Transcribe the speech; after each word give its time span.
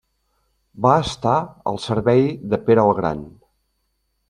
Va 0.85 0.93
estar 1.01 1.35
al 1.73 1.77
servei 1.85 2.25
de 2.55 2.61
Pere 2.71 2.89
el 2.89 2.97
Gran. 3.03 3.25